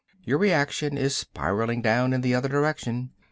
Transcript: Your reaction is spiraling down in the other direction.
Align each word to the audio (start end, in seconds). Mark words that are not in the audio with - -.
Your 0.23 0.39
reaction 0.39 0.97
is 0.97 1.15
spiraling 1.15 1.83
down 1.83 2.11
in 2.11 2.21
the 2.21 2.33
other 2.33 2.49
direction. 2.49 3.11